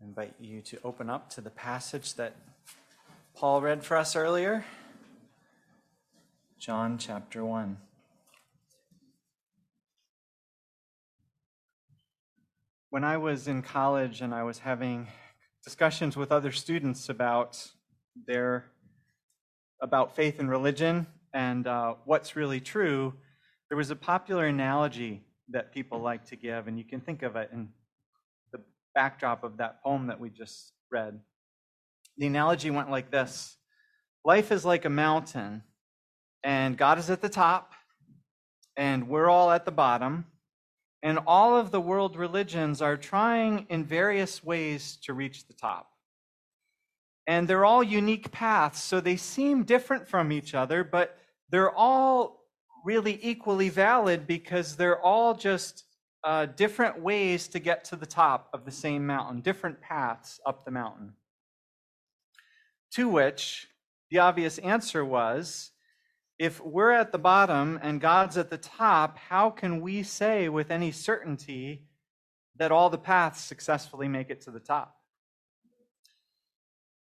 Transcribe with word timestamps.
I 0.00 0.04
invite 0.04 0.34
you 0.38 0.60
to 0.62 0.78
open 0.84 1.10
up 1.10 1.28
to 1.30 1.40
the 1.40 1.50
passage 1.50 2.14
that 2.14 2.36
Paul 3.34 3.60
read 3.60 3.82
for 3.82 3.96
us 3.96 4.14
earlier. 4.14 4.64
John 6.56 6.98
chapter 6.98 7.44
1. 7.44 7.76
When 12.90 13.02
I 13.02 13.16
was 13.16 13.48
in 13.48 13.62
college 13.62 14.20
and 14.20 14.32
I 14.32 14.44
was 14.44 14.60
having 14.60 15.08
discussions 15.64 16.16
with 16.16 16.30
other 16.30 16.52
students 16.52 17.08
about 17.08 17.68
their 18.26 18.66
about 19.80 20.14
faith 20.14 20.38
and 20.38 20.48
religion 20.48 21.08
and 21.34 21.66
uh, 21.66 21.94
what's 22.04 22.36
really 22.36 22.60
true, 22.60 23.14
there 23.68 23.76
was 23.76 23.90
a 23.90 23.96
popular 23.96 24.46
analogy 24.46 25.24
that 25.48 25.72
people 25.72 25.98
like 25.98 26.24
to 26.26 26.36
give, 26.36 26.68
and 26.68 26.78
you 26.78 26.84
can 26.84 27.00
think 27.00 27.24
of 27.24 27.34
it 27.34 27.50
in 27.52 27.70
backdrop 28.94 29.44
of 29.44 29.58
that 29.58 29.82
poem 29.82 30.06
that 30.08 30.20
we 30.20 30.30
just 30.30 30.72
read. 30.90 31.20
The 32.16 32.26
analogy 32.26 32.70
went 32.70 32.90
like 32.90 33.10
this 33.10 33.56
Life 34.24 34.52
is 34.52 34.64
like 34.64 34.84
a 34.84 34.90
mountain, 34.90 35.62
and 36.42 36.76
God 36.76 36.98
is 36.98 37.10
at 37.10 37.20
the 37.20 37.28
top, 37.28 37.72
and 38.76 39.08
we're 39.08 39.28
all 39.28 39.50
at 39.50 39.64
the 39.64 39.72
bottom. 39.72 40.26
And 41.02 41.20
all 41.26 41.56
of 41.56 41.70
the 41.70 41.80
world 41.80 42.16
religions 42.16 42.82
are 42.82 42.96
trying 42.96 43.66
in 43.68 43.84
various 43.84 44.42
ways 44.42 44.98
to 45.04 45.12
reach 45.12 45.46
the 45.46 45.54
top. 45.54 45.90
And 47.28 47.46
they're 47.46 47.64
all 47.64 47.84
unique 47.84 48.32
paths, 48.32 48.82
so 48.82 49.00
they 49.00 49.16
seem 49.16 49.62
different 49.62 50.08
from 50.08 50.32
each 50.32 50.54
other, 50.54 50.82
but 50.82 51.16
they're 51.50 51.70
all 51.70 52.42
really 52.84 53.18
equally 53.22 53.68
valid 53.68 54.26
because 54.26 54.76
they're 54.76 55.00
all 55.00 55.34
just 55.34 55.84
uh, 56.24 56.46
different 56.46 57.00
ways 57.00 57.48
to 57.48 57.58
get 57.58 57.84
to 57.84 57.96
the 57.96 58.06
top 58.06 58.48
of 58.52 58.64
the 58.64 58.70
same 58.70 59.06
mountain, 59.06 59.40
different 59.40 59.80
paths 59.80 60.40
up 60.44 60.64
the 60.64 60.70
mountain. 60.70 61.12
To 62.92 63.08
which 63.08 63.68
the 64.10 64.18
obvious 64.18 64.58
answer 64.58 65.04
was 65.04 65.70
if 66.38 66.60
we're 66.60 66.92
at 66.92 67.10
the 67.10 67.18
bottom 67.18 67.78
and 67.82 68.00
God's 68.00 68.36
at 68.36 68.48
the 68.48 68.58
top, 68.58 69.18
how 69.18 69.50
can 69.50 69.80
we 69.80 70.02
say 70.02 70.48
with 70.48 70.70
any 70.70 70.92
certainty 70.92 71.88
that 72.56 72.70
all 72.70 72.90
the 72.90 72.98
paths 72.98 73.40
successfully 73.40 74.08
make 74.08 74.30
it 74.30 74.40
to 74.42 74.50
the 74.50 74.60
top? 74.60 74.97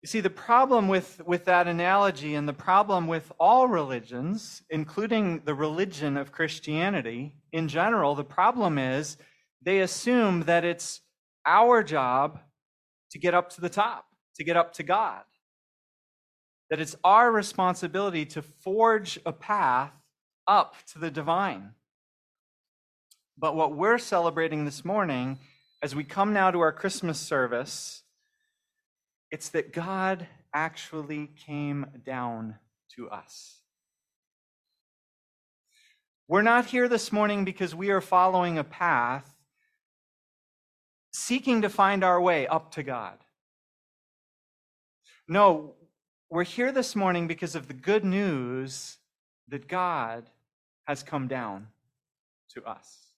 You 0.02 0.08
see, 0.08 0.20
the 0.20 0.32
problem 0.32 0.88
with, 0.88 1.22
with 1.26 1.46
that 1.46 1.68
analogy 1.68 2.34
and 2.34 2.48
the 2.48 2.54
problem 2.54 3.08
with 3.08 3.32
all 3.40 3.68
religions, 3.68 4.64
including 4.70 5.42
the 5.46 5.54
religion 5.54 6.18
of 6.18 6.32
Christianity 6.32 7.36
in 7.52 7.68
general, 7.68 8.16
the 8.16 8.24
problem 8.24 8.80
is 8.80 9.18
they 9.62 9.80
assume 9.80 10.44
that 10.44 10.66
it's 10.66 11.02
our 11.46 11.84
job 11.84 12.40
to 13.12 13.20
get 13.20 13.34
up 13.34 13.52
to 13.52 13.62
the 13.62 13.70
top, 13.70 14.06
to 14.38 14.44
get 14.44 14.58
up 14.58 14.74
to 14.74 14.84
God 14.84 15.22
that 16.72 16.80
it's 16.80 16.96
our 17.04 17.30
responsibility 17.30 18.26
to 18.26 18.42
forge 18.42 19.20
a 19.26 19.34
path 19.34 19.92
up 20.48 20.74
to 20.94 21.00
the 21.00 21.12
divine. 21.12 21.72
But 23.38 23.58
what 23.58 23.76
we're 23.76 23.98
celebrating 23.98 24.64
this 24.64 24.86
morning, 24.86 25.38
as 25.84 25.94
we 25.94 26.06
come 26.06 26.32
now 26.32 26.50
to 26.50 26.62
our 26.62 26.72
Christmas 26.72 27.20
service, 27.20 28.04
it's 29.32 29.50
that 29.50 29.72
God 29.72 30.28
actually 30.54 31.28
came 31.46 31.86
down 32.06 32.56
to 32.96 33.10
us. 33.10 33.62
We're 36.28 36.42
not 36.42 36.66
here 36.66 36.88
this 36.88 37.12
morning 37.12 37.46
because 37.46 37.74
we 37.74 37.90
are 37.90 38.02
following 38.02 38.58
a 38.58 38.64
path 38.64 39.36
seeking 41.14 41.62
to 41.62 41.70
find 41.70 42.04
our 42.04 42.22
way 42.22 42.48
up 42.48 42.72
to 42.74 42.84
God. 42.84 43.18
No, 45.28 45.76
we're 46.30 46.44
here 46.44 46.72
this 46.72 46.96
morning 46.96 47.28
because 47.28 47.56
of 47.56 47.68
the 47.68 47.74
good 47.74 48.06
news 48.06 48.98
that 49.50 49.68
God 49.68 50.30
has 50.88 51.04
come 51.04 51.28
down 51.28 51.68
to 52.54 52.64
us. 52.66 53.11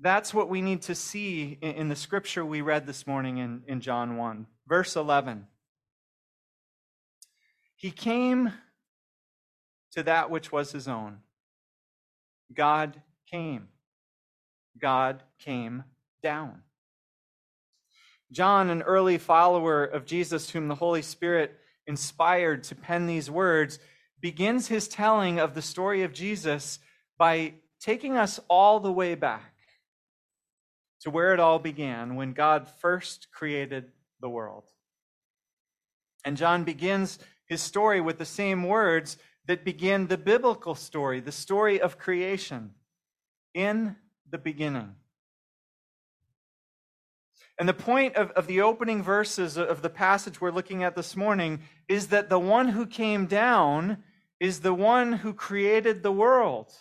That's 0.00 0.34
what 0.34 0.48
we 0.48 0.60
need 0.60 0.82
to 0.82 0.94
see 0.94 1.58
in 1.62 1.88
the 1.88 1.96
scripture 1.96 2.44
we 2.44 2.60
read 2.60 2.86
this 2.86 3.06
morning 3.06 3.38
in, 3.38 3.62
in 3.66 3.80
John 3.80 4.16
1. 4.16 4.46
Verse 4.66 4.96
11. 4.96 5.46
He 7.76 7.90
came 7.90 8.52
to 9.92 10.02
that 10.02 10.30
which 10.30 10.50
was 10.50 10.72
his 10.72 10.88
own. 10.88 11.18
God 12.52 13.00
came. 13.30 13.68
God 14.78 15.22
came 15.38 15.84
down. 16.22 16.62
John, 18.32 18.70
an 18.70 18.82
early 18.82 19.18
follower 19.18 19.84
of 19.84 20.06
Jesus, 20.06 20.50
whom 20.50 20.68
the 20.68 20.74
Holy 20.74 21.02
Spirit 21.02 21.58
inspired 21.86 22.64
to 22.64 22.74
pen 22.74 23.06
these 23.06 23.30
words, 23.30 23.78
begins 24.20 24.66
his 24.66 24.88
telling 24.88 25.38
of 25.38 25.54
the 25.54 25.62
story 25.62 26.02
of 26.02 26.12
Jesus 26.12 26.78
by 27.18 27.54
taking 27.80 28.16
us 28.16 28.40
all 28.48 28.80
the 28.80 28.92
way 28.92 29.14
back 29.14 29.53
to 31.04 31.10
where 31.10 31.32
it 31.32 31.40
all 31.40 31.58
began 31.58 32.16
when 32.16 32.32
God 32.32 32.68
first 32.68 33.28
created 33.30 33.92
the 34.20 34.28
world. 34.28 34.64
And 36.24 36.36
John 36.36 36.64
begins 36.64 37.18
his 37.46 37.60
story 37.60 38.00
with 38.00 38.18
the 38.18 38.24
same 38.24 38.64
words 38.64 39.16
that 39.46 39.64
begin 39.64 40.08
the 40.08 40.18
biblical 40.18 40.74
story, 40.74 41.20
the 41.20 41.32
story 41.32 41.80
of 41.80 41.98
creation. 41.98 42.72
In 43.54 43.96
the 44.34 44.38
beginning. 44.38 44.96
And 47.56 47.68
the 47.68 47.72
point 47.72 48.16
of, 48.16 48.32
of 48.32 48.48
the 48.48 48.62
opening 48.62 49.00
verses 49.00 49.56
of 49.56 49.80
the 49.80 49.90
passage 49.90 50.40
we're 50.40 50.50
looking 50.50 50.82
at 50.82 50.96
this 50.96 51.14
morning 51.14 51.60
is 51.86 52.08
that 52.08 52.28
the 52.28 52.38
one 52.40 52.70
who 52.70 52.84
came 52.84 53.26
down 53.26 53.98
is 54.40 54.60
the 54.60 54.74
one 54.74 55.12
who 55.12 55.32
created 55.32 56.02
the 56.02 56.10
world, 56.10 56.72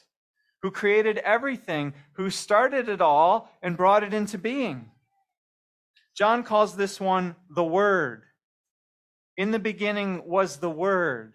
who 0.64 0.72
created 0.72 1.18
everything, 1.20 1.94
who 2.14 2.30
started 2.30 2.90
it 2.90 3.02
all 3.02 3.52
and 3.62 3.78
brought 3.78 4.04
it 4.04 4.14
into 4.14 4.38
being. 4.38 4.90
John 6.16 6.44
calls 6.44 6.76
this 6.76 7.00
one 7.00 7.36
the 7.50 7.64
Word. 7.64 8.24
In 9.36 9.52
the 9.52 9.60
beginning 9.60 10.24
was 10.26 10.58
the 10.58 10.70
Word. 10.70 11.34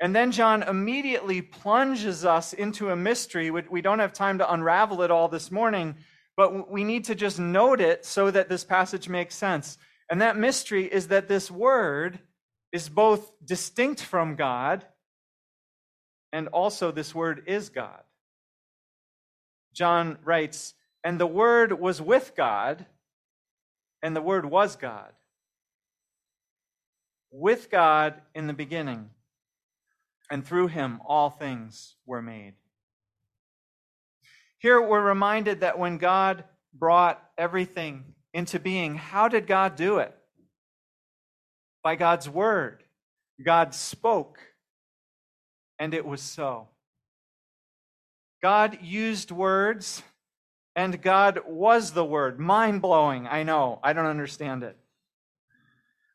And 0.00 0.16
then 0.16 0.32
John 0.32 0.64
immediately 0.64 1.42
plunges 1.42 2.24
us 2.24 2.52
into 2.52 2.90
a 2.90 2.96
mystery. 2.96 3.50
We 3.50 3.82
don't 3.82 3.98
have 3.98 4.12
time 4.12 4.38
to 4.38 4.52
unravel 4.52 5.02
it 5.02 5.10
all 5.10 5.28
this 5.28 5.50
morning, 5.50 5.94
but 6.36 6.70
we 6.70 6.82
need 6.82 7.04
to 7.04 7.14
just 7.14 7.38
note 7.38 7.80
it 7.80 8.04
so 8.04 8.30
that 8.30 8.48
this 8.48 8.64
passage 8.64 9.08
makes 9.08 9.34
sense. 9.34 9.78
And 10.10 10.22
that 10.22 10.36
mystery 10.36 10.86
is 10.86 11.08
that 11.08 11.28
this 11.28 11.50
word 11.50 12.18
is 12.72 12.88
both 12.88 13.30
distinct 13.44 14.02
from 14.02 14.34
God 14.34 14.84
and 16.32 16.48
also 16.48 16.90
this 16.90 17.14
word 17.14 17.44
is 17.46 17.68
God. 17.68 18.00
John 19.72 20.18
writes, 20.24 20.74
And 21.04 21.20
the 21.20 21.26
word 21.26 21.78
was 21.80 22.00
with 22.00 22.32
God, 22.36 22.86
and 24.02 24.14
the 24.14 24.22
word 24.22 24.46
was 24.46 24.76
God. 24.76 25.12
With 27.30 27.70
God 27.70 28.20
in 28.34 28.46
the 28.46 28.52
beginning, 28.52 29.10
and 30.30 30.44
through 30.46 30.68
him 30.68 31.00
all 31.06 31.30
things 31.30 31.96
were 32.06 32.22
made. 32.22 32.54
Here 34.58 34.80
we're 34.80 35.00
reminded 35.00 35.60
that 35.60 35.78
when 35.78 35.98
God 35.98 36.44
brought 36.74 37.22
everything 37.38 38.14
into 38.34 38.60
being, 38.60 38.94
how 38.94 39.28
did 39.28 39.46
God 39.46 39.76
do 39.76 39.98
it? 39.98 40.14
By 41.82 41.96
God's 41.96 42.28
word. 42.28 42.82
God 43.42 43.74
spoke, 43.74 44.38
and 45.78 45.94
it 45.94 46.04
was 46.04 46.20
so. 46.20 46.68
God 48.42 48.78
used 48.82 49.30
words, 49.30 50.02
and 50.74 51.00
God 51.02 51.40
was 51.46 51.92
the 51.92 52.04
word. 52.04 52.38
Mind 52.38 52.80
blowing, 52.80 53.26
I 53.26 53.42
know. 53.42 53.80
I 53.82 53.92
don't 53.92 54.06
understand 54.06 54.62
it. 54.62 54.76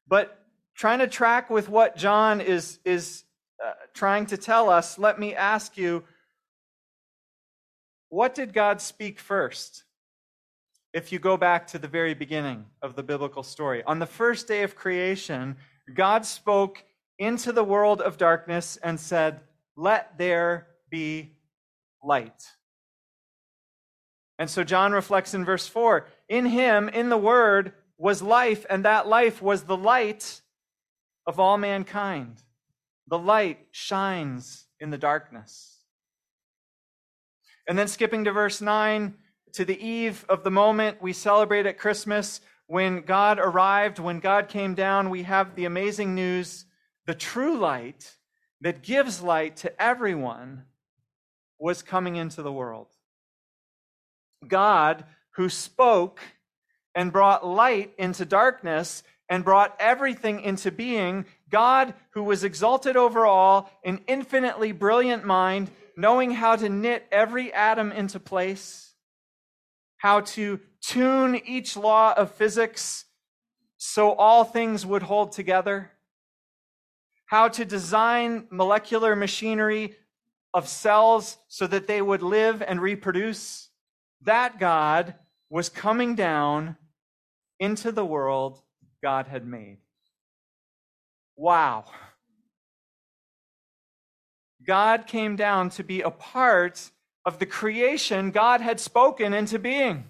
But 0.07 0.39
trying 0.75 0.99
to 0.99 1.07
track 1.07 1.49
with 1.49 1.69
what 1.69 1.95
John 1.95 2.41
is, 2.41 2.79
is 2.83 3.23
uh, 3.63 3.71
trying 3.93 4.25
to 4.27 4.37
tell 4.37 4.69
us, 4.69 4.97
let 4.97 5.19
me 5.19 5.35
ask 5.35 5.77
you 5.77 6.03
what 8.09 8.33
did 8.33 8.53
God 8.53 8.79
speak 8.79 9.19
first? 9.19 9.83
If 10.93 11.11
you 11.11 11.19
go 11.19 11.35
back 11.35 11.67
to 11.67 11.79
the 11.79 11.87
very 11.87 12.13
beginning 12.13 12.65
of 12.81 12.95
the 12.95 13.03
biblical 13.03 13.43
story, 13.43 13.83
on 13.83 13.99
the 13.99 14.05
first 14.05 14.47
day 14.47 14.63
of 14.63 14.75
creation, 14.75 15.57
God 15.93 16.25
spoke 16.25 16.83
into 17.19 17.51
the 17.51 17.63
world 17.63 18.01
of 18.01 18.17
darkness 18.17 18.77
and 18.81 18.97
said, 18.97 19.41
Let 19.75 20.17
there 20.17 20.67
be 20.89 21.34
light. 22.05 22.53
And 24.37 24.49
so 24.49 24.63
John 24.63 24.91
reflects 24.91 25.33
in 25.33 25.45
verse 25.45 25.67
4 25.67 26.07
In 26.29 26.45
him, 26.45 26.89
in 26.89 27.09
the 27.09 27.17
Word, 27.17 27.73
was 27.97 28.21
life, 28.21 28.65
and 28.69 28.85
that 28.85 29.07
life 29.07 29.41
was 29.41 29.63
the 29.63 29.77
light 29.77 30.41
of 31.25 31.39
all 31.39 31.57
mankind. 31.57 32.43
The 33.07 33.17
light 33.17 33.59
shines 33.71 34.65
in 34.79 34.89
the 34.89 34.97
darkness. 34.97 35.79
And 37.67 37.79
then 37.79 37.87
skipping 37.87 38.25
to 38.25 38.31
verse 38.31 38.61
9, 38.61 39.15
to 39.53 39.65
the 39.65 39.81
eve 39.81 40.25
of 40.27 40.43
the 40.43 40.51
moment 40.51 41.01
we 41.01 41.13
celebrate 41.13 41.65
at 41.65 41.77
Christmas 41.77 42.41
when 42.67 43.01
God 43.01 43.39
arrived, 43.39 43.99
when 43.99 44.19
God 44.19 44.49
came 44.49 44.75
down, 44.75 45.09
we 45.09 45.23
have 45.23 45.55
the 45.55 45.65
amazing 45.65 46.13
news 46.13 46.65
the 47.05 47.13
true 47.13 47.57
light 47.57 48.15
that 48.61 48.81
gives 48.81 49.21
light 49.21 49.57
to 49.57 49.81
everyone 49.81 50.63
was 51.59 51.81
coming 51.81 52.15
into 52.15 52.41
the 52.41 52.51
world. 52.51 52.87
God, 54.47 55.05
who 55.35 55.49
spoke 55.49 56.19
and 56.93 57.11
brought 57.11 57.45
light 57.45 57.93
into 57.97 58.25
darkness 58.25 59.03
and 59.27 59.43
brought 59.43 59.75
everything 59.79 60.39
into 60.41 60.71
being, 60.71 61.25
God, 61.49 61.93
who 62.11 62.23
was 62.23 62.43
exalted 62.43 62.95
over 62.95 63.25
all, 63.25 63.71
an 63.83 64.01
infinitely 64.07 64.71
brilliant 64.71 65.25
mind, 65.25 65.71
knowing 65.97 66.31
how 66.31 66.55
to 66.55 66.69
knit 66.69 67.05
every 67.11 67.51
atom 67.53 67.91
into 67.91 68.19
place, 68.19 68.93
how 69.97 70.21
to 70.21 70.59
tune 70.81 71.41
each 71.45 71.75
law 71.75 72.13
of 72.15 72.31
physics 72.31 73.05
so 73.77 74.13
all 74.13 74.43
things 74.43 74.85
would 74.85 75.03
hold 75.03 75.31
together, 75.31 75.91
how 77.25 77.47
to 77.47 77.65
design 77.65 78.47
molecular 78.51 79.15
machinery 79.15 79.95
of 80.55 80.69
cells 80.69 81.37
so 81.49 81.67
that 81.67 81.85
they 81.85 82.01
would 82.01 82.23
live 82.23 82.63
and 82.65 82.81
reproduce. 82.81 83.69
That 84.21 84.57
God 84.57 85.13
was 85.49 85.67
coming 85.67 86.15
down 86.15 86.77
into 87.59 87.91
the 87.91 88.05
world 88.05 88.61
God 89.03 89.27
had 89.27 89.45
made. 89.45 89.77
Wow. 91.35 91.85
God 94.65 95.07
came 95.07 95.35
down 95.35 95.69
to 95.71 95.83
be 95.83 96.01
a 96.01 96.09
part 96.09 96.89
of 97.25 97.37
the 97.37 97.45
creation 97.45 98.31
God 98.31 98.61
had 98.61 98.79
spoken 98.79 99.33
into 99.33 99.59
being. 99.59 100.05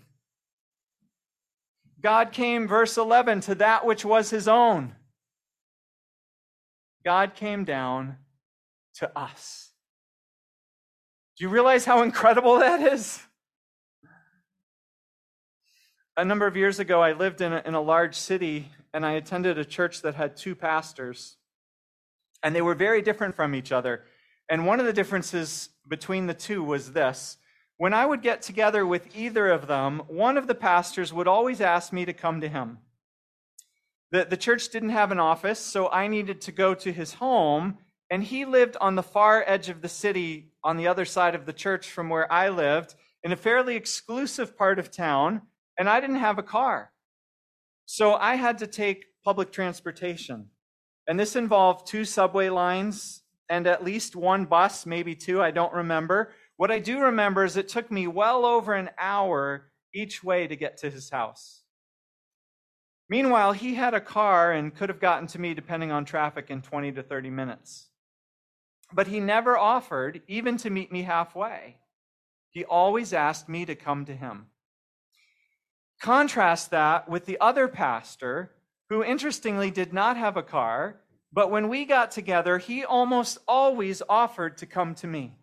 God 2.02 2.32
came, 2.32 2.68
verse 2.68 2.98
11, 2.98 3.42
to 3.42 3.56
that 3.56 3.84
which 3.84 4.06
was 4.06 4.30
his 4.30 4.48
own. 4.48 4.96
God 7.04 7.34
came 7.34 7.66
down 7.66 8.18
to 8.96 9.18
us. 9.18 9.72
Do 11.38 11.44
you 11.44 11.50
realize 11.50 11.84
how 11.84 12.02
incredible 12.02 12.60
that 12.60 12.82
is? 12.82 13.22
A 16.16 16.24
number 16.24 16.48
of 16.48 16.56
years 16.56 16.80
ago, 16.80 17.02
I 17.02 17.12
lived 17.12 17.42
in 17.42 17.52
a, 17.52 17.62
in 17.66 17.74
a 17.74 17.82
large 17.82 18.16
city 18.16 18.70
and 18.94 19.06
I 19.06 19.14
attended 19.14 19.58
a 19.58 19.66
church 19.66 20.02
that 20.04 20.16
had 20.16 20.38
two 20.38 20.56
pastors. 20.56 21.36
And 22.42 22.56
they 22.56 22.62
were 22.62 22.76
very 22.76 23.02
different 23.02 23.36
from 23.36 23.54
each 23.54 23.74
other. 23.74 24.06
And 24.50 24.66
one 24.66 24.80
of 24.80 24.86
the 24.86 24.94
differences 24.94 25.70
between 25.86 26.28
the 26.28 26.34
two 26.34 26.64
was 26.64 26.94
this. 26.94 27.36
When 27.76 27.94
I 27.94 28.06
would 28.06 28.22
get 28.22 28.42
together 28.42 28.86
with 28.86 29.14
either 29.14 29.50
of 29.50 29.68
them, 29.68 30.04
one 30.08 30.38
of 30.38 30.48
the 30.48 30.56
pastors 30.56 31.12
would 31.12 31.28
always 31.28 31.60
ask 31.60 31.92
me 31.92 32.06
to 32.06 32.14
come 32.14 32.40
to 32.40 32.48
him. 32.48 32.78
The, 34.12 34.24
the 34.24 34.38
church 34.38 34.70
didn't 34.70 34.92
have 34.92 35.12
an 35.12 35.20
office, 35.20 35.60
so 35.60 35.90
I 35.90 36.08
needed 36.08 36.40
to 36.42 36.54
go 36.54 36.74
to 36.76 36.94
his 36.94 37.16
home, 37.16 37.80
and 38.10 38.24
he 38.24 38.46
lived 38.46 38.78
on 38.80 38.96
the 38.96 39.04
far 39.04 39.44
edge 39.48 39.70
of 39.70 39.82
the 39.82 39.90
city 39.90 40.52
on 40.64 40.78
the 40.78 40.88
other 40.88 41.06
side 41.06 41.36
of 41.36 41.46
the 41.46 41.54
church 41.54 41.90
from 41.90 42.10
where 42.10 42.32
I 42.32 42.50
lived, 42.50 42.96
in 43.24 43.32
a 43.32 43.36
fairly 43.36 43.76
exclusive 43.76 44.58
part 44.58 44.78
of 44.78 44.92
town, 44.92 45.42
and 45.78 45.90
I 45.90 46.00
didn't 46.00 46.18
have 46.18 46.38
a 46.38 46.44
car. 46.44 46.92
So 47.86 48.14
I 48.14 48.36
had 48.36 48.60
to 48.60 48.68
take 48.68 49.06
public 49.24 49.52
transportation. 49.52 50.50
And 51.08 51.20
this 51.20 51.36
involved 51.36 51.88
two 51.88 52.06
subway 52.06 52.50
lines 52.50 53.24
and 53.50 53.68
at 53.68 53.84
least 53.84 54.16
one 54.16 54.46
bus, 54.46 54.86
maybe 54.86 55.16
two, 55.16 55.42
I 55.42 55.52
don't 55.52 55.74
remember. 55.74 56.32
What 56.58 56.72
I 56.72 56.80
do 56.80 57.00
remember 57.00 57.44
is 57.44 57.58
it 57.58 57.68
took 57.68 57.92
me 57.92 58.08
well 58.08 58.46
over 58.46 58.74
an 58.74 58.90
hour 58.98 59.72
each 59.94 60.24
way 60.24 60.48
to 60.48 60.56
get 60.56 60.78
to 60.78 60.90
his 60.90 61.10
house. 61.10 61.62
Meanwhile, 63.08 63.54
he 63.54 63.76
had 63.76 63.94
a 63.94 64.02
car 64.02 64.52
and 64.52 64.74
could 64.74 64.90
have 64.90 65.00
gotten 65.00 65.28
to 65.28 65.40
me, 65.40 65.54
depending 65.54 65.92
on 65.92 66.06
traffic, 66.06 66.50
in 66.50 66.62
20 66.62 66.94
to 66.94 67.04
30 67.04 67.30
minutes. 67.30 67.90
But 68.96 69.08
he 69.08 69.20
never 69.20 69.58
offered 69.58 70.22
even 70.26 70.56
to 70.58 70.70
meet 70.70 70.90
me 70.90 71.04
halfway. 71.04 71.76
He 72.52 72.64
always 72.64 73.12
asked 73.12 73.50
me 73.50 73.66
to 73.66 73.76
come 73.76 74.06
to 74.06 74.16
him. 74.16 74.46
Contrast 76.02 76.72
that 76.72 77.10
with 77.10 77.26
the 77.26 77.38
other 77.42 77.68
pastor 77.68 78.52
who, 78.88 79.04
interestingly, 79.04 79.70
did 79.70 79.92
not 79.92 80.16
have 80.16 80.38
a 80.38 80.44
car, 80.44 81.02
but 81.34 81.52
when 81.52 81.68
we 81.68 81.84
got 81.84 82.12
together, 82.12 82.58
he 82.58 82.86
almost 82.86 83.38
always 83.50 84.02
offered 84.08 84.58
to 84.60 84.66
come 84.66 84.96
to 84.96 85.08
me. 85.08 85.38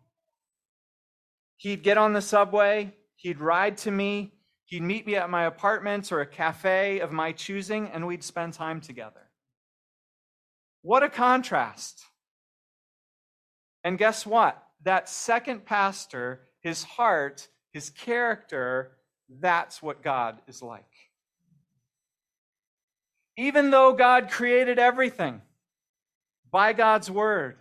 He'd 1.58 1.82
get 1.82 1.99
on 1.99 2.14
the 2.14 2.22
subway, 2.22 2.94
he'd 3.16 3.38
ride 3.38 3.76
to 3.78 3.90
me, 3.90 4.32
he'd 4.64 4.82
meet 4.82 5.06
me 5.06 5.16
at 5.16 5.28
my 5.28 5.44
apartment 5.44 6.10
or 6.10 6.22
a 6.22 6.26
cafe 6.26 7.00
of 7.00 7.12
my 7.12 7.32
choosing, 7.32 7.88
and 7.88 8.06
we'd 8.06 8.25
spend 8.25 8.54
time 8.54 8.81
together. 8.81 9.28
What 10.81 11.02
a 11.02 11.10
contrast. 11.10 12.02
And 13.84 13.99
guess 13.99 14.25
what? 14.26 14.62
That 14.84 15.08
second 15.08 15.64
pastor, 15.64 16.40
his 16.61 16.84
heart, 16.84 17.49
his 17.73 17.90
character, 17.90 18.93
that's 19.40 19.82
what 19.82 20.02
God 20.02 20.40
is 20.46 20.62
like. 20.62 20.84
Even 23.37 23.70
though 23.70 23.93
God 23.93 24.31
created 24.31 24.79
everything 24.79 25.40
by 26.50 26.73
God's 26.73 27.11
word, 27.11 27.56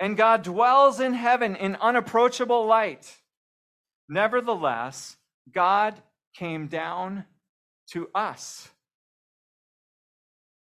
and 0.00 0.16
God 0.16 0.42
dwells 0.42 1.00
in 1.00 1.14
heaven 1.14 1.56
in 1.56 1.76
unapproachable 1.76 2.66
light, 2.66 3.16
nevertheless, 4.08 5.16
God 5.52 5.94
came 6.34 6.68
down 6.68 7.24
to 7.90 8.08
us. 8.14 8.68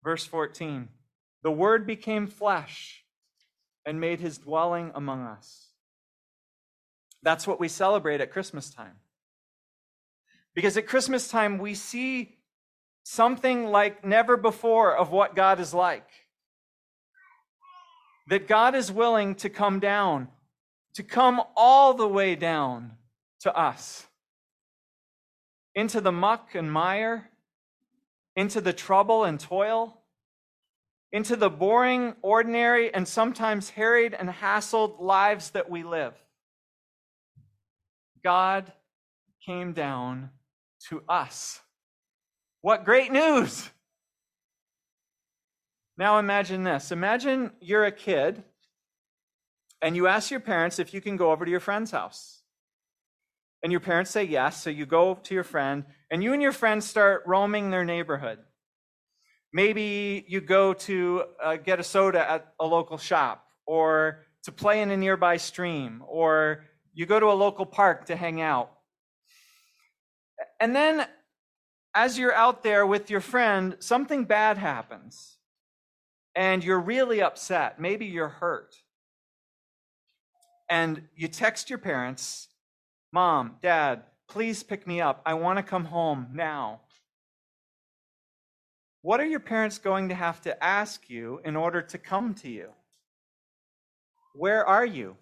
Verse 0.03 0.27
14 0.27 0.89
The 1.43 1.51
Word 1.51 1.87
became 1.87 2.27
flesh 2.27 3.04
and 3.87 4.01
made 4.01 4.21
his 4.21 4.39
dwelling 4.39 4.93
among 4.95 5.23
us. 5.23 5.69
That's 7.23 7.47
what 7.47 7.61
we 7.61 7.69
celebrate 7.69 8.21
at 8.21 8.33
Christmas 8.33 8.71
time. 8.71 8.97
Because 10.55 10.77
at 10.77 10.87
Christmas 10.87 11.29
time, 11.29 11.59
we 11.59 11.75
see 11.75 12.39
something 13.03 13.67
like 13.67 14.05
never 14.05 14.37
before 14.37 14.95
of 14.95 15.11
what 15.11 15.35
God 15.35 15.59
is 15.59 15.75
like. 15.75 16.09
That 18.29 18.47
God 18.47 18.75
is 18.75 18.93
willing 18.93 19.35
to 19.37 19.51
come 19.51 19.81
down, 19.81 20.29
to 20.95 21.03
come 21.03 21.43
all 21.57 21.95
the 21.95 22.09
way 22.09 22.37
down 22.37 22.93
to 23.41 23.55
us, 23.55 24.07
into 25.75 26.01
the 26.01 26.13
muck 26.13 26.55
and 26.55 26.71
mire, 26.71 27.31
into 28.37 28.61
the 28.61 28.73
trouble 28.73 29.25
and 29.25 29.39
toil, 29.39 30.04
into 31.15 31.37
the 31.37 31.49
boring, 31.49 32.13
ordinary, 32.23 32.93
and 32.93 33.07
sometimes 33.07 33.71
harried 33.71 34.13
and 34.13 34.29
hassled 34.29 35.01
lives 35.01 35.51
that 35.51 35.71
we 35.71 35.85
live. 35.85 36.13
God 38.25 38.73
came 39.47 39.75
down 39.75 40.31
to 40.89 41.05
us. 41.09 41.61
What 42.63 42.85
great 42.85 43.13
news! 43.13 43.71
Now 45.97 46.19
imagine 46.19 46.65
this. 46.65 46.91
Imagine 46.91 47.53
you're 47.61 47.85
a 47.85 47.93
kid 47.93 48.43
and 49.81 49.95
you 49.95 50.09
ask 50.09 50.33
your 50.33 50.41
parents 50.41 50.81
if 50.81 50.93
you 50.93 51.01
can 51.01 51.17
go 51.17 51.31
over 51.31 51.45
to 51.45 51.51
your 51.51 51.61
friend's 51.61 51.93
house. 51.93 52.43
And 53.63 53.71
your 53.71 53.81
parents 53.81 54.11
say 54.11 54.25
yes, 54.25 54.61
so 54.61 54.69
you 54.69 54.85
go 54.85 55.15
to 55.23 55.33
your 55.33 55.45
friend 55.45 55.85
and 56.11 56.25
you 56.25 56.33
and 56.33 56.43
your 56.43 56.51
friend 56.51 56.83
start 56.83 57.23
roaming 57.25 57.71
their 57.71 57.85
neighborhood. 57.85 58.41
Maybe 59.55 60.25
you 60.27 60.41
go 60.41 60.75
to 60.75 61.25
uh, 61.41 61.57
get 61.57 61.79
a 61.79 61.85
soda 61.85 62.29
at 62.29 62.53
a 62.59 62.67
local 62.67 62.99
shop 62.99 63.47
or 63.67 64.27
to 64.43 64.51
play 64.51 64.83
in 64.83 64.91
a 64.91 64.97
nearby 64.97 65.37
stream 65.37 66.03
or 66.09 66.65
you 66.93 67.07
go 67.07 67.21
to 67.21 67.27
a 67.27 67.39
local 67.39 67.65
park 67.65 68.07
to 68.07 68.17
hang 68.17 68.41
out. 68.41 68.73
And 70.59 70.75
then, 70.75 71.07
as 71.95 72.19
you're 72.19 72.35
out 72.35 72.65
there 72.65 72.85
with 72.85 73.11
your 73.11 73.21
friend, 73.21 73.77
something 73.79 74.25
bad 74.25 74.59
happens. 74.59 75.39
And 76.35 76.65
you're 76.65 76.81
really 76.81 77.23
upset. 77.23 77.81
Maybe 77.81 78.07
you're 78.07 78.29
hurt. 78.29 78.75
And 80.69 81.03
you 81.15 81.29
text 81.29 81.71
your 81.71 81.79
parents 81.79 82.49
Mom, 83.13 83.55
Dad, 83.63 84.03
please 84.27 84.65
pick 84.65 84.89
me 84.89 85.01
up. 85.01 85.23
I 85.25 85.35
want 85.35 85.59
to 85.59 85.63
come 85.63 85.85
home 85.85 86.27
now. 86.33 86.81
What 89.05 89.21
are 89.21 89.27
your 89.27 89.39
parents 89.39 89.77
going 89.77 90.09
to 90.09 90.15
have 90.15 90.41
to 90.41 90.65
ask 90.65 91.11
you 91.11 91.39
in 91.45 91.57
order 91.57 91.83
to 91.83 91.99
come 91.99 92.33
to 92.37 92.49
you? 92.49 92.71
Where 94.35 94.65
are 94.67 94.87
you? 94.87 95.19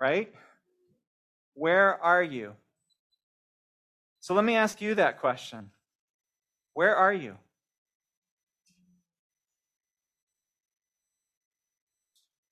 Right? 0.00 0.32
Where 1.52 2.02
are 2.02 2.22
you? 2.22 2.54
So 4.20 4.32
let 4.32 4.42
me 4.42 4.54
ask 4.54 4.80
you 4.80 4.94
that 4.94 5.20
question 5.20 5.70
Where 6.72 6.96
are 6.96 7.12
you? 7.12 7.36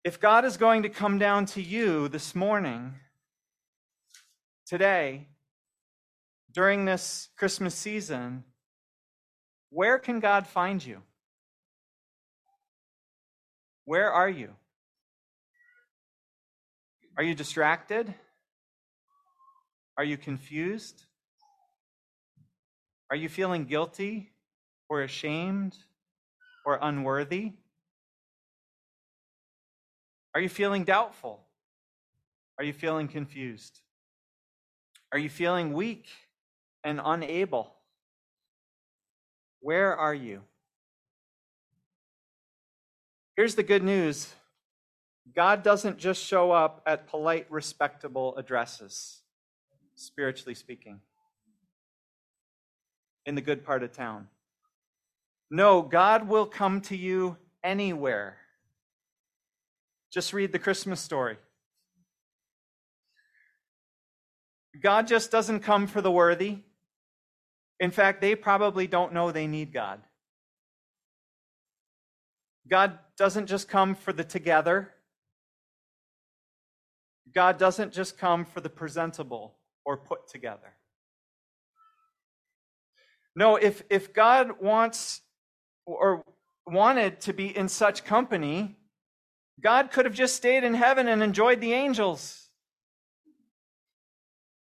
If 0.04 0.20
God 0.20 0.44
is 0.44 0.58
going 0.58 0.82
to 0.82 0.90
come 0.90 1.16
down 1.18 1.46
to 1.46 1.62
you 1.62 2.08
this 2.08 2.34
morning, 2.34 2.92
today, 4.66 5.28
during 6.52 6.84
this 6.84 7.30
Christmas 7.38 7.74
season, 7.74 8.44
where 9.70 9.98
can 9.98 10.20
God 10.20 10.46
find 10.46 10.84
you? 10.84 11.02
Where 13.84 14.12
are 14.12 14.28
you? 14.28 14.50
Are 17.16 17.22
you 17.22 17.34
distracted? 17.34 18.14
Are 19.96 20.04
you 20.04 20.16
confused? 20.16 21.04
Are 23.10 23.16
you 23.16 23.28
feeling 23.28 23.64
guilty 23.64 24.30
or 24.88 25.02
ashamed 25.02 25.76
or 26.64 26.78
unworthy? 26.80 27.52
Are 30.34 30.40
you 30.40 30.48
feeling 30.48 30.84
doubtful? 30.84 31.40
Are 32.58 32.64
you 32.64 32.72
feeling 32.72 33.08
confused? 33.08 33.80
Are 35.10 35.18
you 35.18 35.30
feeling 35.30 35.72
weak 35.72 36.06
and 36.84 37.00
unable? 37.02 37.77
Where 39.60 39.96
are 39.96 40.14
you? 40.14 40.42
Here's 43.36 43.54
the 43.54 43.62
good 43.62 43.82
news 43.82 44.34
God 45.34 45.62
doesn't 45.62 45.98
just 45.98 46.22
show 46.24 46.50
up 46.50 46.82
at 46.86 47.06
polite, 47.08 47.46
respectable 47.50 48.36
addresses, 48.36 49.20
spiritually 49.94 50.54
speaking, 50.54 51.00
in 53.26 53.34
the 53.34 53.40
good 53.40 53.64
part 53.64 53.82
of 53.82 53.92
town. 53.92 54.28
No, 55.50 55.82
God 55.82 56.28
will 56.28 56.46
come 56.46 56.80
to 56.82 56.96
you 56.96 57.36
anywhere. 57.62 58.38
Just 60.10 60.32
read 60.32 60.52
the 60.52 60.58
Christmas 60.58 61.00
story. 61.00 61.36
God 64.82 65.06
just 65.06 65.30
doesn't 65.30 65.60
come 65.60 65.86
for 65.86 66.00
the 66.00 66.10
worthy. 66.10 66.58
In 67.80 67.90
fact, 67.90 68.20
they 68.20 68.34
probably 68.34 68.86
don't 68.86 69.12
know 69.12 69.30
they 69.30 69.46
need 69.46 69.72
God. 69.72 70.00
God 72.68 72.98
doesn't 73.16 73.46
just 73.46 73.68
come 73.68 73.94
for 73.94 74.12
the 74.12 74.24
together. 74.24 74.92
God 77.34 77.58
doesn't 77.58 77.92
just 77.92 78.18
come 78.18 78.44
for 78.44 78.60
the 78.60 78.68
presentable 78.68 79.54
or 79.84 79.96
put 79.96 80.28
together. 80.28 80.74
No, 83.34 83.56
if, 83.56 83.82
if 83.88 84.12
God 84.12 84.60
wants 84.60 85.20
or 85.86 86.24
wanted 86.66 87.20
to 87.22 87.32
be 87.32 87.56
in 87.56 87.68
such 87.68 88.04
company, 88.04 88.76
God 89.60 89.90
could 89.90 90.04
have 90.04 90.14
just 90.14 90.36
stayed 90.36 90.64
in 90.64 90.74
heaven 90.74 91.08
and 91.08 91.22
enjoyed 91.22 91.60
the 91.60 91.72
angels. 91.72 92.48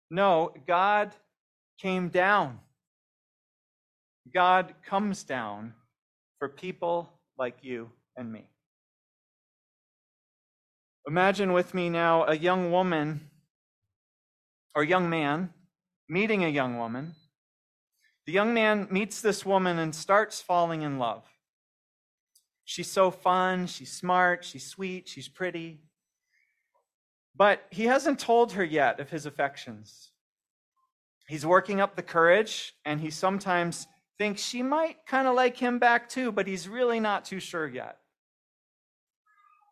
No, 0.10 0.54
God 0.68 1.12
came 1.80 2.10
down. 2.10 2.60
God 4.34 4.74
comes 4.86 5.24
down 5.24 5.74
for 6.40 6.50
people 6.50 7.10
like 7.38 7.58
you 7.62 7.92
and 8.16 8.32
me. 8.32 8.48
Imagine 11.08 11.54
with 11.54 11.74
me 11.74 11.90
now 11.90 12.26
a 12.26 12.36
young 12.36 12.72
woman 12.72 13.30
or 14.76 14.84
young 14.84 15.10
man 15.10 15.54
meeting 16.10 16.44
a 16.44 16.50
young 16.50 16.78
woman. 16.78 17.16
The 18.26 18.34
young 18.34 18.54
man 18.54 18.88
meets 18.92 19.22
this 19.22 19.46
woman 19.46 19.80
and 19.80 19.96
starts 19.96 20.42
falling 20.42 20.82
in 20.82 21.00
love. 21.00 21.24
She's 22.66 22.92
so 22.92 23.12
fun, 23.12 23.68
she's 23.68 23.94
smart, 23.94 24.44
she's 24.44 24.66
sweet, 24.66 25.08
she's 25.08 25.30
pretty. 25.30 25.80
But 27.34 27.62
he 27.70 27.86
hasn't 27.86 28.20
told 28.20 28.54
her 28.54 28.64
yet 28.64 29.00
of 29.00 29.10
his 29.10 29.26
affections. 29.26 30.12
He's 31.30 31.46
working 31.46 31.80
up 31.80 31.96
the 31.96 32.04
courage, 32.04 32.74
and 32.84 33.00
he 33.00 33.10
sometimes 33.10 33.88
thinks 34.18 34.42
she 34.42 34.64
might 34.64 35.06
kind 35.06 35.28
of 35.28 35.36
like 35.36 35.58
him 35.58 35.80
back 35.80 36.10
too, 36.10 36.32
but 36.32 36.48
he's 36.48 36.68
really 36.68 37.00
not 37.00 37.26
too 37.26 37.40
sure 37.40 37.68
yet. 37.68 37.98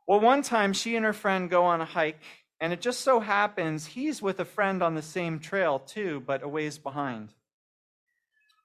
Well, 0.08 0.20
one 0.20 0.44
time 0.44 0.74
she 0.74 0.96
and 0.96 1.06
her 1.06 1.14
friend 1.14 1.50
go 1.50 1.66
on 1.66 1.82
a 1.82 1.86
hike, 1.86 2.22
and 2.60 2.72
it 2.72 2.82
just 2.82 3.02
so 3.02 3.20
happens 3.20 3.86
he's 3.86 4.22
with 4.22 4.40
a 4.40 4.46
friend 4.46 4.84
on 4.84 4.96
the 4.96 5.02
same 5.02 5.40
trail 5.40 5.80
too, 5.80 6.24
but 6.26 6.44
a 6.44 6.48
ways 6.48 6.78
behind. 6.78 7.30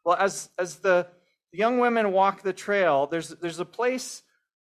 Well, 0.05 0.17
as, 0.17 0.51
as 0.59 0.77
the 0.77 1.07
young 1.53 1.79
women 1.79 2.13
walk 2.13 2.43
the 2.43 2.53
trail, 2.53 3.07
there's, 3.07 3.29
there's 3.29 3.59
a 3.59 3.65
place 3.65 4.23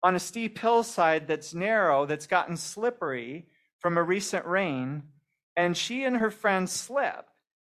on 0.04 0.16
a 0.16 0.20
steep 0.20 0.58
hillside 0.60 1.28
that's 1.28 1.54
narrow, 1.54 2.06
that's 2.06 2.28
gotten 2.28 2.56
slippery 2.56 3.48
from 3.80 3.98
a 3.98 4.04
recent 4.04 4.46
rain, 4.46 5.04
and 5.56 5.76
she 5.76 6.04
and 6.04 6.18
her 6.18 6.32
friend 6.32 6.70
slip. 6.70 7.26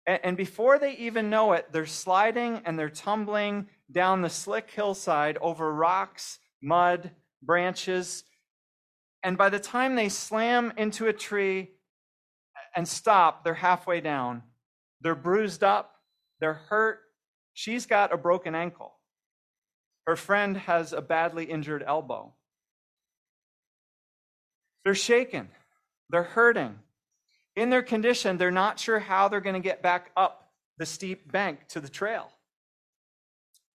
And, 0.07 0.37
before 0.37 0.79
they 0.79 0.93
even 0.97 1.31
know 1.31 1.53
it, 1.53 1.67
they're 1.73 1.85
sliding 1.85 2.63
and 2.65 2.79
they're 2.79 2.89
tumbling 2.89 3.67
down 3.91 4.23
the 4.23 4.31
slick 4.31 4.71
hillside 4.71 5.37
over 5.39 5.73
rocks, 5.73 6.39
mud, 6.63 7.11
branches, 7.43 8.23
and 9.27 9.37
by 9.37 9.49
the 9.49 9.59
time 9.59 9.97
they 9.97 10.09
slam 10.09 10.73
into 10.77 11.09
a 11.09 11.13
tree 11.13 11.71
and 12.77 12.87
stop, 12.87 13.43
they're 13.43 13.55
halfway 13.55 14.01
down. 14.01 14.45
They're 15.01 15.17
bruised 15.17 15.65
up, 15.65 15.97
they're 16.39 16.55
hurt. 16.55 17.01
She's 17.53 17.87
got 17.87 18.13
a 18.13 18.17
broken 18.17 18.55
ankle. 18.55 18.95
Her 20.07 20.15
friend 20.15 20.57
has 20.57 20.93
a 20.93 21.01
badly 21.01 21.47
injured 21.47 21.83
elbow. 21.85 22.35
They're 24.85 24.95
shaken, 24.95 25.49
they're 26.09 26.23
hurting. 26.23 26.79
In 27.57 27.71
their 27.71 27.83
condition, 27.83 28.37
they're 28.37 28.51
not 28.51 28.79
sure 28.79 28.99
how 28.99 29.29
they're 29.29 29.41
going 29.41 29.55
to 29.55 29.61
get 29.61 29.83
back 29.83 30.11
up 30.17 30.53
the 30.79 30.87
steep 30.87 31.33
bank 31.33 31.67
to 31.69 31.81
the 31.81 31.89
trail. 31.89 32.31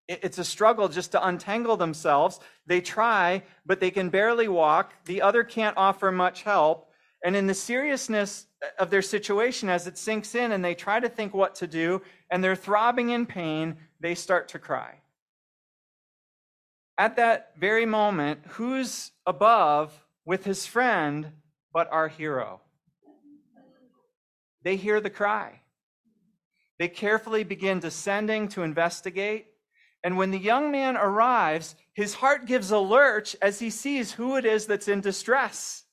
It's 0.08 0.38
a 0.38 0.44
struggle 0.44 0.88
just 0.88 1.14
to 1.14 1.26
untangle 1.26 1.78
themselves. 1.78 2.40
They 2.68 2.82
try, 2.82 3.44
but 3.66 3.80
they 3.80 3.92
can 3.92 4.10
barely 4.10 4.48
walk. 4.48 4.94
The 5.06 5.22
other 5.22 5.44
can't 5.44 5.78
offer 5.78 6.12
much 6.12 6.44
help. 6.44 6.90
And 7.24 7.36
in 7.36 7.48
the 7.48 7.54
seriousness 7.54 8.48
uh, 8.62 8.68
of 8.80 8.90
their 8.90 9.02
situation, 9.02 9.70
as 9.70 9.88
it 9.88 9.98
sinks 9.98 10.36
in 10.36 10.52
and 10.52 10.66
they 10.66 10.76
try 10.76 11.00
to 11.00 11.08
think 11.08 11.34
what 11.34 11.56
to 11.56 11.68
do, 11.68 12.02
and 12.30 12.44
they're 12.44 12.56
throbbing 12.56 13.12
in 13.12 13.26
pain, 13.26 13.78
they 14.00 14.16
start 14.16 14.50
to 14.50 14.60
cry. 14.60 14.96
At 16.98 17.16
that 17.16 17.54
very 17.58 17.86
moment, 17.86 18.42
who's 18.50 19.12
above 19.26 19.94
with 20.26 20.44
his 20.44 20.66
friend 20.66 21.32
but 21.74 21.92
our 21.92 22.08
hero? 22.10 22.60
They 24.64 24.76
hear 24.76 25.02
the 25.02 25.10
cry. 25.10 25.62
They 26.80 26.88
carefully 26.88 27.44
begin 27.44 27.80
descending 27.80 28.48
to 28.50 28.64
investigate. 28.64 29.48
And 30.04 30.18
when 30.18 30.32
the 30.32 30.40
young 30.40 30.72
man 30.72 30.98
arrives, 30.98 31.76
his 31.94 32.16
heart 32.16 32.46
gives 32.46 32.72
a 32.72 32.80
lurch 32.80 33.36
as 33.42 33.60
he 33.60 33.70
sees 33.70 34.14
who 34.14 34.36
it 34.36 34.46
is 34.46 34.66
that's 34.66 34.88
in 34.88 35.02
distress. 35.02 35.84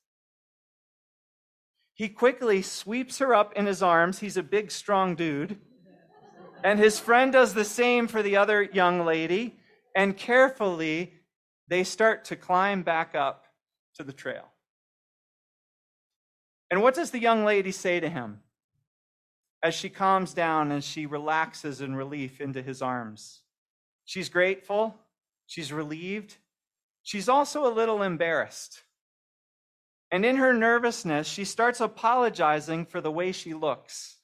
He 1.93 2.09
quickly 2.09 2.61
sweeps 2.61 3.19
her 3.19 3.35
up 3.35 3.53
in 3.53 3.65
his 3.65 3.83
arms. 3.83 4.19
He's 4.19 4.37
a 4.37 4.43
big, 4.43 4.71
strong 4.71 5.15
dude. 5.15 5.59
And 6.63 6.79
his 6.79 6.99
friend 6.99 7.31
does 7.31 7.53
the 7.53 7.65
same 7.65 8.07
for 8.07 8.23
the 8.23 8.37
other 8.37 8.63
young 8.63 9.05
lady. 9.05 9.59
And 9.95 10.17
carefully, 10.17 11.13
they 11.67 11.83
start 11.83 12.25
to 12.25 12.35
climb 12.35 12.83
back 12.83 13.15
up 13.15 13.45
to 13.95 14.03
the 14.03 14.13
trail. 14.13 14.45
And 16.71 16.81
what 16.81 16.95
does 16.95 17.11
the 17.11 17.19
young 17.19 17.45
lady 17.45 17.71
say 17.71 17.99
to 17.99 18.09
him 18.09 18.41
as 19.61 19.73
she 19.73 19.89
calms 19.89 20.33
down 20.33 20.71
and 20.71 20.83
she 20.83 21.05
relaxes 21.05 21.81
in 21.81 21.95
relief 21.95 22.41
into 22.41 22.61
his 22.61 22.81
arms? 22.81 23.41
She's 24.05 24.29
grateful, 24.29 24.95
she's 25.45 25.71
relieved, 25.71 26.37
she's 27.03 27.29
also 27.29 27.67
a 27.67 27.73
little 27.73 28.01
embarrassed. 28.01 28.83
And 30.11 30.25
in 30.25 30.37
her 30.37 30.53
nervousness, 30.53 31.27
she 31.27 31.45
starts 31.45 31.79
apologizing 31.79 32.85
for 32.85 32.99
the 33.01 33.11
way 33.11 33.31
she 33.31 33.53
looks. 33.53 34.17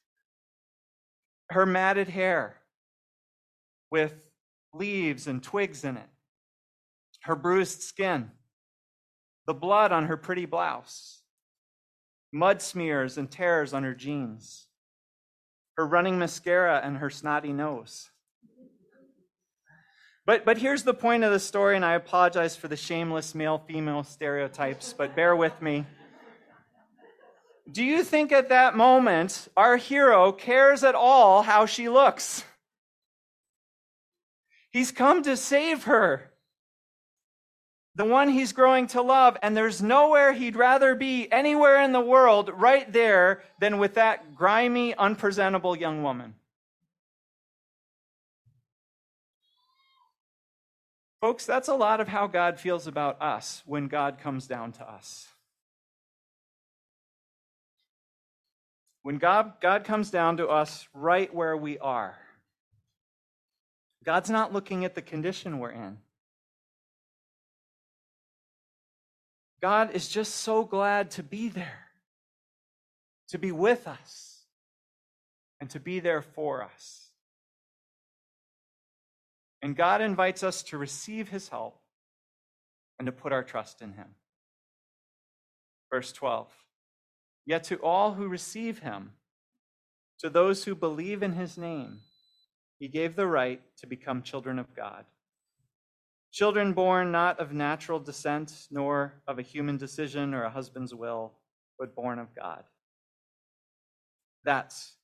Her 1.51 1.65
matted 1.65 2.09
hair 2.09 2.57
with 3.91 4.29
leaves 4.73 5.27
and 5.27 5.43
twigs 5.43 5.83
in 5.83 5.97
it, 5.97 6.09
her 7.21 7.35
bruised 7.35 7.81
skin, 7.81 8.31
the 9.45 9.53
blood 9.53 9.91
on 9.91 10.05
her 10.05 10.17
pretty 10.17 10.45
blouse, 10.45 11.21
mud 12.31 12.61
smears 12.61 13.17
and 13.17 13.29
tears 13.29 13.73
on 13.73 13.83
her 13.83 13.93
jeans, 13.93 14.67
her 15.77 15.85
running 15.85 16.17
mascara 16.17 16.81
and 16.83 16.97
her 16.97 17.09
snotty 17.09 17.53
nose. 17.53 18.09
But, 20.25 20.43
but 20.43 20.57
here's 20.57 20.83
the 20.83 20.93
point 20.93 21.23
of 21.23 21.31
the 21.31 21.39
story, 21.39 21.75
and 21.75 21.85
I 21.85 21.93
apologize 21.93 22.55
for 22.55 22.67
the 22.67 22.75
shameless 22.75 23.35
male 23.35 23.59
female 23.67 24.03
stereotypes, 24.03 24.93
but 24.97 25.15
bear 25.15 25.35
with 25.35 25.61
me. 25.61 25.85
Do 27.71 27.83
you 27.83 28.03
think 28.03 28.31
at 28.31 28.49
that 28.49 28.75
moment 28.75 29.47
our 29.55 29.77
hero 29.77 30.31
cares 30.31 30.83
at 30.83 30.95
all 30.95 31.43
how 31.43 31.65
she 31.65 31.89
looks? 31.89 32.43
He's 34.71 34.91
come 34.91 35.23
to 35.23 35.37
save 35.37 35.83
her, 35.83 36.31
the 37.95 38.05
one 38.05 38.27
he's 38.27 38.51
growing 38.51 38.87
to 38.87 39.01
love, 39.01 39.37
and 39.41 39.55
there's 39.55 39.81
nowhere 39.81 40.33
he'd 40.33 40.57
rather 40.57 40.95
be 40.95 41.31
anywhere 41.31 41.81
in 41.81 41.93
the 41.93 42.01
world 42.01 42.51
right 42.53 42.91
there 42.91 43.41
than 43.59 43.77
with 43.77 43.95
that 43.95 44.35
grimy, 44.35 44.93
unpresentable 44.93 45.77
young 45.77 46.03
woman. 46.03 46.35
Folks, 51.21 51.45
that's 51.45 51.69
a 51.69 51.73
lot 51.73 52.01
of 52.01 52.09
how 52.09 52.27
God 52.27 52.59
feels 52.59 52.85
about 52.85 53.21
us 53.21 53.63
when 53.65 53.87
God 53.87 54.19
comes 54.19 54.45
down 54.45 54.73
to 54.73 54.87
us. 54.87 55.29
When 59.03 59.17
God, 59.17 59.53
God 59.61 59.85
comes 59.85 60.11
down 60.11 60.37
to 60.37 60.47
us 60.47 60.87
right 60.93 61.33
where 61.33 61.55
we 61.55 61.79
are, 61.79 62.17
God's 64.03 64.29
not 64.29 64.51
looking 64.51 64.83
at 64.83 64.95
the 64.95 65.01
condition 65.01 65.59
we're 65.59 65.71
in. 65.71 65.97
God 69.61 69.91
is 69.91 70.07
just 70.07 70.35
so 70.35 70.63
glad 70.63 71.11
to 71.11 71.23
be 71.23 71.49
there, 71.49 71.87
to 73.29 73.37
be 73.37 73.51
with 73.51 73.87
us, 73.87 74.43
and 75.59 75.69
to 75.71 75.79
be 75.79 75.99
there 75.99 76.21
for 76.21 76.61
us. 76.61 77.09
And 79.61 79.75
God 79.75 80.01
invites 80.01 80.43
us 80.43 80.61
to 80.63 80.77
receive 80.77 81.29
his 81.29 81.49
help 81.49 81.79
and 82.99 83.05
to 83.07 83.11
put 83.11 83.33
our 83.33 83.43
trust 83.43 83.81
in 83.81 83.93
him. 83.93 84.07
Verse 85.91 86.11
12 86.11 86.47
Yet 87.45 87.63
to 87.65 87.77
all 87.77 88.13
who 88.13 88.27
receive 88.27 88.79
him, 88.79 89.13
to 90.19 90.29
those 90.29 90.63
who 90.63 90.75
believe 90.75 91.21
in 91.23 91.33
his 91.33 91.57
name, 91.57 91.99
he 92.79 92.87
gave 92.87 93.15
the 93.15 93.27
right 93.27 93.61
to 93.77 93.87
become 93.87 94.21
children 94.21 94.59
of 94.59 94.75
God. 94.75 95.05
Children 96.35 96.73
born 96.73 97.13
not 97.13 97.39
of 97.39 97.53
natural 97.53 97.97
descent, 97.97 98.67
nor 98.69 99.13
of 99.25 99.39
a 99.39 99.41
human 99.41 99.77
decision 99.77 100.33
or 100.33 100.43
a 100.43 100.49
husband's 100.49 100.93
will, 100.93 101.31
but 101.79 101.95
born 101.95 102.19
of 102.19 102.35
God. 102.35 102.65
That's 104.43 104.97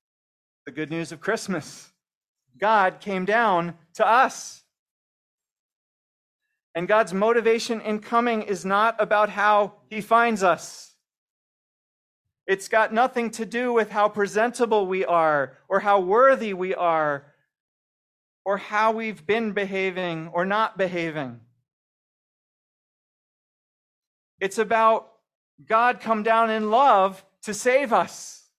the 0.66 0.74
good 0.74 0.92
news 0.92 1.14
of 1.14 1.22
Christmas. 1.22 1.90
God 2.60 3.00
came 3.00 3.24
down 3.24 3.76
to 3.94 4.06
us. 4.06 4.64
And 6.76 6.86
God's 6.86 7.14
motivation 7.14 7.80
in 7.80 8.00
coming 8.00 8.42
is 8.42 8.66
not 8.66 8.98
about 9.00 9.30
how 9.30 9.76
he 9.90 10.02
finds 10.02 10.44
us. 10.44 10.96
It's 12.46 12.68
got 12.68 12.94
nothing 12.94 13.32
to 13.32 13.46
do 13.46 13.72
with 13.72 13.90
how 13.90 14.10
presentable 14.10 14.86
we 14.86 15.06
are, 15.06 15.58
or 15.70 15.80
how 15.80 16.02
worthy 16.02 16.54
we 16.54 16.76
are, 16.76 17.31
or 18.44 18.58
how 18.58 18.92
we've 18.92 19.26
been 19.26 19.52
behaving 19.52 20.30
or 20.34 20.46
not 20.46 20.78
behaving. 20.78 21.40
It's 24.40 24.58
about 24.58 25.12
God 25.66 26.00
come 26.00 26.24
down 26.24 26.50
in 26.50 26.72
love 26.72 27.24
to 27.44 27.54
save 27.54 27.94
us, 27.94 28.50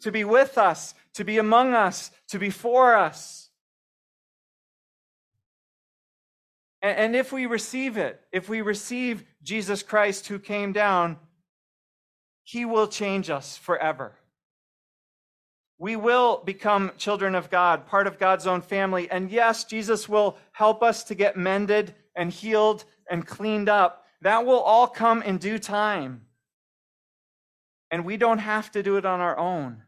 to 0.00 0.10
be 0.10 0.24
with 0.24 0.56
us, 0.56 0.94
to 1.14 1.24
be 1.24 1.38
among 1.38 1.74
us, 1.74 2.10
to 2.28 2.38
be 2.38 2.50
for 2.50 2.94
us. 2.94 3.50
And 6.82 7.14
if 7.14 7.30
we 7.30 7.44
receive 7.44 7.98
it, 7.98 8.22
if 8.32 8.48
we 8.48 8.62
receive 8.62 9.24
Jesus 9.42 9.82
Christ 9.82 10.28
who 10.28 10.38
came 10.38 10.72
down, 10.72 11.18
he 12.42 12.64
will 12.64 12.88
change 12.88 13.28
us 13.28 13.58
forever. 13.58 14.14
We 15.80 15.96
will 15.96 16.42
become 16.44 16.92
children 16.98 17.34
of 17.34 17.48
God, 17.48 17.86
part 17.86 18.06
of 18.06 18.18
God's 18.18 18.46
own 18.46 18.60
family. 18.60 19.10
And 19.10 19.30
yes, 19.30 19.64
Jesus 19.64 20.10
will 20.10 20.36
help 20.52 20.82
us 20.82 21.04
to 21.04 21.14
get 21.14 21.38
mended 21.38 21.94
and 22.14 22.30
healed 22.30 22.84
and 23.10 23.26
cleaned 23.26 23.70
up. 23.70 24.04
That 24.20 24.44
will 24.44 24.60
all 24.60 24.86
come 24.86 25.22
in 25.22 25.38
due 25.38 25.58
time. 25.58 26.26
And 27.90 28.04
we 28.04 28.18
don't 28.18 28.40
have 28.40 28.70
to 28.72 28.82
do 28.82 28.98
it 28.98 29.06
on 29.06 29.20
our 29.20 29.38
own 29.38 29.82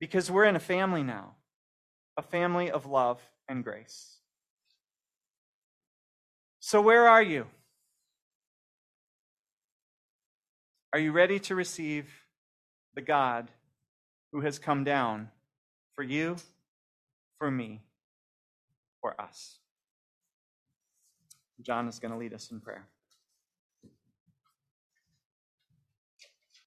because 0.00 0.32
we're 0.32 0.46
in 0.46 0.56
a 0.56 0.60
family 0.60 1.04
now, 1.04 1.36
a 2.16 2.22
family 2.22 2.72
of 2.72 2.84
love 2.84 3.20
and 3.48 3.62
grace. 3.62 4.16
So, 6.58 6.80
where 6.80 7.06
are 7.06 7.22
you? 7.22 7.46
Are 10.92 10.98
you 10.98 11.12
ready 11.12 11.38
to 11.38 11.54
receive 11.54 12.08
the 12.96 13.00
God 13.00 13.48
who 14.34 14.40
has 14.40 14.58
come 14.58 14.82
down 14.82 15.28
for 15.94 16.02
you, 16.02 16.34
for 17.38 17.52
me, 17.52 17.80
for 19.00 19.18
us? 19.20 19.58
John 21.62 21.86
is 21.86 22.00
going 22.00 22.10
to 22.10 22.18
lead 22.18 22.34
us 22.34 22.50
in 22.50 22.58
prayer. 22.58 22.88